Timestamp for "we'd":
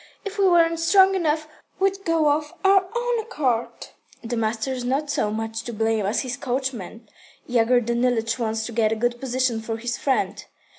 1.79-2.03